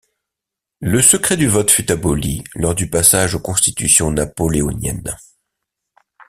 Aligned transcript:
Le 0.79 0.99
secret 0.99 1.37
du 1.37 1.47
vote 1.47 1.69
fut 1.69 1.91
aboli 1.91 2.43
lors 2.55 2.73
du 2.73 2.89
passage 2.89 3.35
aux 3.35 3.39
constitutions 3.39 4.09
napoléoniennes. 4.09 5.15